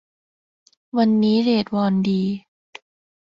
[0.97, 2.21] วันนี้เรทวอนดี